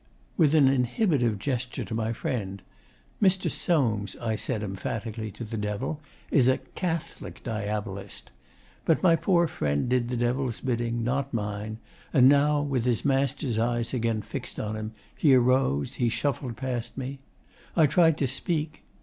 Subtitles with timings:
[0.35, 2.63] With an inhibitive gesture to my friend,
[3.21, 3.51] 'Mr.
[3.51, 8.31] Soames,' I said emphatically to the Devil, 'is a CATHOLIC Diabolist';
[8.83, 11.77] but my poor friend did the Devil's bidding, not mine;
[12.13, 16.97] and now, with his master's eyes again fixed on him, he arose, he shuffled past
[16.97, 17.19] me.
[17.75, 18.81] I tried to speak.